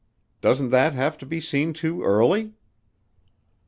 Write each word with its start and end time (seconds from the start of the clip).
Doesn't 0.41 0.71
that 0.71 0.93
have 0.93 1.15
to 1.19 1.27
be 1.27 1.39
seen 1.39 1.73
to 1.73 2.01
early?" 2.01 2.53